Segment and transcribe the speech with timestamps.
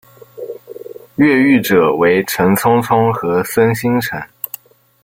[1.17, 4.19] 越狱者为陈聪聪和孙星辰。